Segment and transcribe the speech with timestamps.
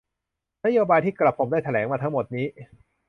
[0.65, 2.47] นโยบายที่กระผมได้แถลงมาทั้งหมดนี้